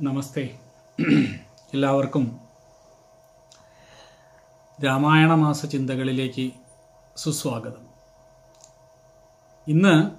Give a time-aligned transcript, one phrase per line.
[0.00, 0.58] നമസ്തേ.
[1.74, 2.40] എല്ലാവർക്കും
[4.84, 6.52] രാമായണ മാസ ചിന്തകളിലേക്ക്
[7.16, 7.86] സുസ്വാഗതം.
[9.68, 10.10] ഇന്ന്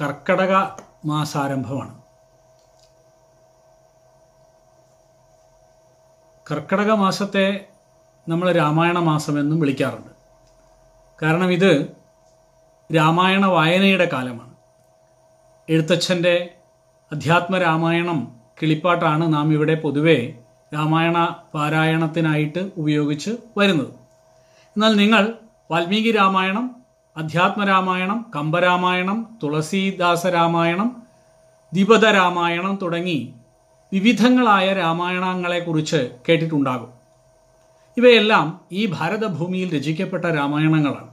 [0.00, 2.02] കർക്കടക മാസാരംഭമാണ്.
[6.50, 7.68] കർക്കടക മാസത്തെ
[8.28, 10.10] നമ്മൾ രാമായണ മാസമെന്നും വിളിക്കാറുണ്ട്.
[11.22, 11.96] കാരണം ഇത്
[12.96, 14.51] രാമായണ വായനയുടെ കാലമാണ്.
[15.72, 16.50] എഴുത്തച്ഛന്റെ
[17.12, 20.34] അധ്യാത്മ രാമായണം കിളിപ്പാട്ടാണ് നാം ഇവിടെ പൊതുവെ
[20.74, 23.88] രാമായണ പാരായണത്തിനായിട്ട് ഉപയോഗിച്ച് വരുന്നത്.
[24.76, 25.32] എന്നാൽ നിങ്ങൾ
[25.70, 26.76] വാൽമീകി രാമായണം
[27.16, 31.02] അധ്യാത്മ രാമായണം കമ്പരാമായണം തുളസീദാസ രാമായണം
[31.72, 33.34] ദ്വിപദ രാമായണം തുടങ്ങി
[33.92, 36.92] വിവിധങ്ങളായ രാമായണങ്ങളെക്കുറിച്ച് കേട്ടിട്ടുണ്ടാകും.
[37.96, 41.10] ഇവയെല്ലാം ഈ ഭാരതഭൂമിയിൽ രചിക്കപ്പെട്ട രാമായണങ്ങളാണ്.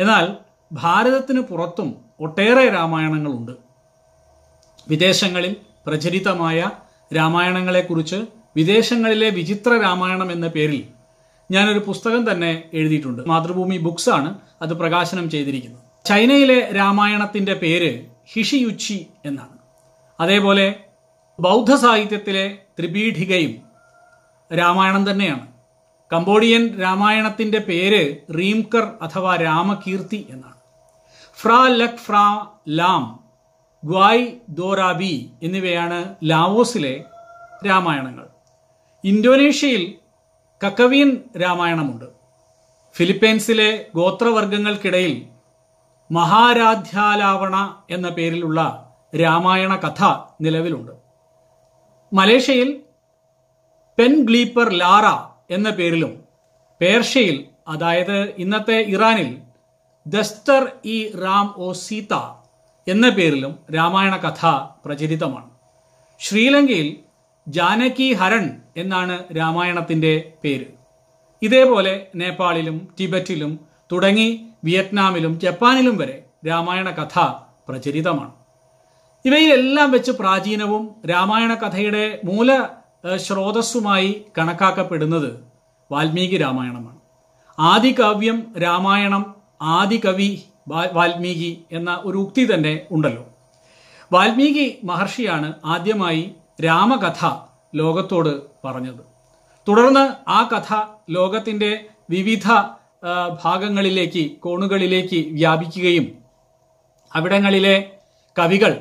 [0.00, 0.36] എന്നാൽ
[0.72, 3.69] ഭാരതത്തിന് പുറത്തും ഒട്ടേറെ രാമായണങ്ങളുണ്ട്.
[4.90, 6.70] വിദേശങ്ങളിൽ പ്രചരിതമായ
[7.16, 8.24] രാമായണങ്ങളെക്കുറിച്ച്
[8.56, 10.84] വിദേശങ്ങളിലെ വിചിത്ര രാമായണം എന്ന പേരിൽ
[11.50, 13.28] ഞാനൊരു പുസ്തകം തന്നെ എഴുതിയിട്ടുണ്ട്.
[13.28, 16.06] മാതൃഭൂമി ബുക്സ് ആണ് അത് പ്രകാശനം ചെയ്തിരിക്കുന്നത്.
[16.06, 19.58] ചൈനയിലെ രാമായണത്തിന്റെ പേര് ഹിഷിയുച്ചി എന്നാണ്.
[20.20, 20.74] അതേപോലെ
[21.40, 23.54] ബൗദ്ധ സാഹിത്യത്തിലെ ത്രിപീഠികയും
[24.58, 25.46] രാമായണം തന്നെയാണ്.
[26.12, 30.54] കംബോഡിയൻ രാമായണത്തിന്റെ പേര് റീംകർ അഥവാ രാമകീർത്തി എന്നാണ്.
[31.36, 33.19] ഫ്രാ ലക് ഫ്രാ ലാം
[33.84, 37.04] ഗ്വായ് ദോറാബി എന്നിവയാണ് ലാവോസിലെ
[37.66, 38.26] രാമായണങ്ങൾ.
[39.04, 39.94] ഇന്തോനേഷ്യയിൽ
[40.66, 42.04] കക്കവീൻ രാമായണമുണ്ട്.
[42.96, 45.26] ഫിലിപ്പൈൻസിലെ ഗോത്രവർഗങ്ങൾക്കിടയിൽ
[46.10, 48.60] മഹാരാധ്യാലാവണ എന്ന പേരിലുള്ള
[49.22, 50.04] രാമായണ കഥ
[50.40, 50.92] നിലവിലുണ്ട്.
[52.12, 52.80] മലേഷ്യയിൽ
[53.98, 55.06] പെൻ ഗ്ലീപ്പർ ലാറ
[55.54, 56.24] എന്ന പേരിലും
[56.80, 59.38] പേർഷ്യയിൽ അതായത് ഇന്നത്തെ ഇറാനിൽ
[60.06, 62.14] ദസ്തർ ഇ റാം ഓ സീത
[62.88, 64.46] എന്ന പേരിലും രാമായണ കഥ
[64.84, 65.50] പ്രചരിതമാണ്.
[66.20, 66.96] ശ്രീലങ്കയിൽ
[67.48, 70.64] ജാനകി ഹരൺ എന്നാണ് രാമായണത്തിന്റെ പേര്.
[71.42, 73.60] ഇതേപോലെ നേപ്പാളിലും ടിബറ്റിലും
[73.92, 77.18] തുടങ്ങി വിയറ്റ്നാമിലും ജപ്പാനിലും വരെ രാമായണ കഥ
[77.68, 78.32] പ്രചരിതമാണ്.
[79.24, 82.66] ഇവയിലെല്ലാം വെച്ച് പ്രാചീനവും രാമായണ കഥയുടെ മൂല
[83.16, 85.44] സ്രോതസ്സുമായി കണക്കാക്കപ്പെടുന്നത്
[85.92, 86.98] വാൽമീകി രാമായണമാണ്.
[87.58, 93.24] ആദികാവ്യം രാമായണം ആദികവി വാൽമീകി എന്ന ഒരു ഉക്തി തന്നെ ഉണ്ടല്ലോ.
[94.12, 97.24] വാൽമീകി മഹർഷിയാണ് ആദ്യമായി രാമകഥ
[97.74, 99.02] ലോകത്തോട് പറഞ്ഞത്.
[99.68, 100.74] തുടർന്ന് ആ കഥ
[101.10, 102.46] ലോകത്തിന്റെ വിവിധ
[103.44, 106.06] ഭാഗങ്ങളിലേക്ക് കോണുകളിലേക്ക് വ്യാപിക്കുകയും
[107.14, 107.90] അവിടങ്ങളിലെ
[108.38, 108.72] കവികൾ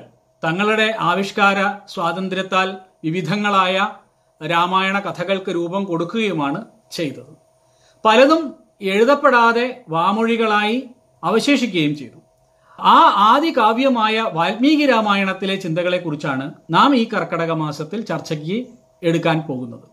[0.44, 3.76] തങ്ങളുടെ ആവിഷ്കാര സ്വാതന്ത്ര്യത്താൽ വിവിധങ്ങളായ
[4.46, 7.34] രാമായണ കഥകൾക്ക് രൂപം കൊടുക്കുകയുമാണ് ചെയ്തത്.
[8.06, 10.90] പലതും എഴുതപ്പെടാതെ വാമൊഴികളായി
[11.24, 12.19] അവശേഷിക്കുകയും ചെയ്തു.
[12.80, 12.97] ആ
[13.34, 18.68] ആദി കാവ്യമായ വാൽമീകി രാമായണത്തിലെ ചിന്തകളെക്കുറിച്ചാണ് നാം ഈ കർക്കടക മാസത്തിൽ ചർച്ചയ്ക്ക്
[19.03, 19.88] എടുക്കാൻ പോകുന്നത്.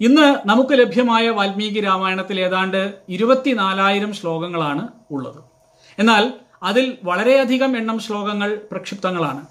[0.00, 5.40] ഇന്ന് നമുക്ക് ലഭ്യമായ വാൽമീകി രാമായണത്തിൽ ഏതാണ്ട് ഇരുപത്തിനാലായിരം ശ്ലോകങ്ങളാണ് ഉള്ളത്.
[5.98, 6.32] എന്നാൽ
[6.62, 9.46] അതിൽ വളരെയധികം എണ്ണം ശ്ലോകങ്ങൾ പ്രക്ഷിപ്തങ്ങളാണ്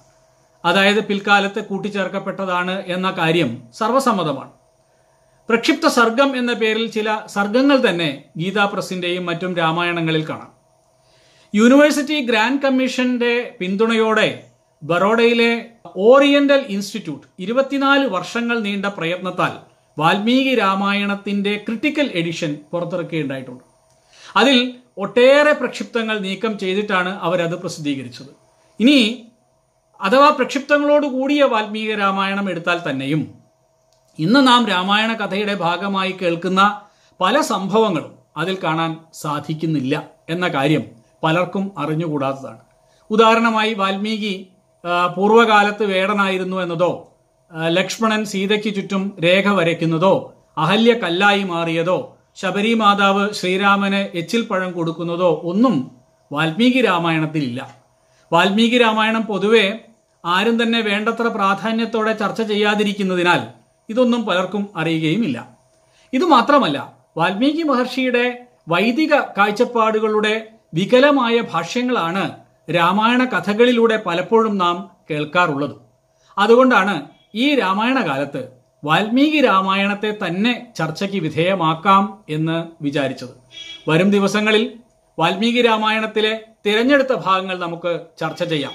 [0.65, 4.51] അതായത് പിൽക്കാലത്ത് കൂട്ടിച്ചേർക്കപ്പെട്ടതാണ് എന്ന കാര്യം സർവസമ്മതമാണ്.
[5.49, 10.62] പ്രക്ഷിപ്ത സർഗം എന്ന പേരിൽ ചില സർഗങ്ങൾ തന്നെ ഗീതാ പ്രസിന്റെയും മറ്റും രാമായണങ്ങളിൽ കാണാം.
[11.53, 14.27] യൂണിവേഴ്സിറ്റി ഗ്രാൻഡ് കമ്മീഷന്റെ പിന്തുണയോടെ
[14.83, 15.51] ബറോഡയിലെ
[15.95, 19.51] ഓറിയന്റൽ ഇൻസ്റ്റിറ്റ്യൂട്ട് ഇരുപത്തിനാല് വർഷങ്ങൾ നീണ്ട പ്രയത്നത്താൽ
[19.97, 23.63] വാൽമീകി രാമായണത്തിന്റെ ക്രിട്ടിക്കൽ എഡിഷൻ പുറത്തിറക്കുകയുണ്ടായിട്ടുണ്ട്.
[24.37, 24.57] അതിൽ
[24.97, 28.31] ഒട്ടേറെ പ്രക്ഷിപ്തങ്ങൾ നീക്കം ചെയ്തിട്ടാണ് അവരത് പ്രസിദ്ധീകരിച്ചത്.
[28.79, 28.97] ഇനി
[29.99, 33.21] അഥവാ പ്രക്ഷിപ്തങ്ങളോട് കൂടിയ വാൽമീകി രാമായണം എടുത്താൽ തന്നെയും
[34.19, 36.81] ഇന്ന് നാം രാമായണ കഥയുടെ ഭാഗമായി കേൾക്കുന്ന
[37.19, 42.61] പല സംഭവങ്ങളും അതിൽ കാണാൻ സാധിക്കുന്നില്ല എന്ന കാര്യം പലർക്കും അറിഞ്ഞുകൂടാത്തതാണ്.
[43.09, 44.47] ഉദാഹരണമായി വാൽമീകി
[45.17, 47.11] പൂർവകാലത്ത് വേടനായിരുന്നു എന്നതോ
[47.77, 55.91] ലക്ഷ്മണൻ സീതയ്ക്ക് ചുറ്റും രേഖ വരയ്ക്കുന്നതോ അഹല്യ കല്ലായി മാറിയതോ ശബരി മാതാവ് ശ്രീരാമന് എച്ചിൽ പഴം കൊടുക്കുന്നതോ ഒന്നും
[56.31, 57.73] വാൽമീകി രാമായണത്തിലില്ല
[58.31, 59.79] വാൽമീകി രാമായണം പൊതുവെ
[60.25, 63.41] ആരും തന്നെ വേണ്ടത്ര പ്രാധാന്യത്തോടെ ചർച്ച ചെയ്യാതിരിക്കുന്നതിനാൽ
[63.89, 65.37] ഇതൊന്നും പലർക്കും അറിയുകയുമില്ല.
[66.13, 68.25] ഇത് മാത്രമല്ല വാൽമീകി മഹർഷിയുടെ
[68.69, 72.31] വൈദിക കാഴ്ചപ്പാടുകളുടെ വികലമായ ഭാഷ്യങ്ങളാണ്
[72.73, 75.75] രാമായണ കഥകളിലൂടെ പലപ്പോഴും നാം കേൾക്കാറുള്ളത്.
[76.37, 77.01] അതുകൊണ്ടാണ്
[77.35, 78.47] ഈ രാമായണ കാലത്ത്
[78.83, 83.29] വാൽമീകി രാമായണത്തെ തന്നെ ചർച്ചയ്ക്ക് വിധേയമാക്കാം എന്ന് വിചാരിച്ചത്.
[83.89, 84.73] വരും ദിവസങ്ങളിൽ
[85.19, 88.71] വാൽമീകി രാമായണത്തിലെ തിരഞ്ഞെടുത്ത ഭാഗങ്ങൾ നമുക്ക് ചർച്ച ചെയ്യാം.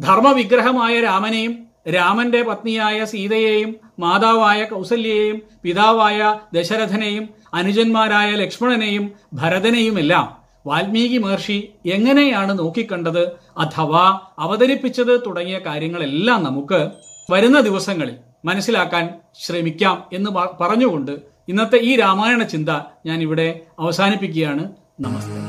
[0.00, 12.58] ധർമ്മവിഗ്രഹമായ രാമനെയും രാമന്റെ പത്നിയായ സീതയെയും മാതാവായ കൗസല്യയെയും പിതാവായ ദശരഥനെയും അനുജന്മാരായ ലക്ഷ്മണനെയും ഭരതനെയുമെല്ലാം വാൽമീകി മഹർഷി എങ്ങനെയാണ്
[12.58, 13.22] നോക്കിക്കണ്ടത്
[13.58, 16.90] അഥവാ അവതരിപ്പിച്ചത് തുടങ്ങിയ കാര്യങ്ങളെല്ലാം നമുക്ക്
[17.30, 19.14] വരുന്ന ദിവസങ്ങളിൽ മനസ്സിലാക്കാൻ
[19.44, 21.18] ശ്രമിക്കാം എന്ന് പറഞ്ഞുകൊണ്ട്
[21.48, 22.68] ഇന്നത്തെ ഈ രാമായണ ചിന്ത
[23.06, 24.68] ഞാൻ ഇവിടെ അവസാനിപ്പിക്കുകയാണ്.
[25.00, 25.45] നമസ്തേ.